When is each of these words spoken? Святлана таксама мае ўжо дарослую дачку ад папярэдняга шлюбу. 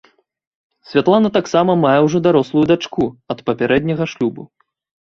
Святлана 0.91 1.29
таксама 1.37 1.75
мае 1.83 1.99
ўжо 2.09 2.23
дарослую 2.29 2.65
дачку 2.73 3.03
ад 3.37 3.49
папярэдняга 3.53 4.13
шлюбу. 4.17 4.53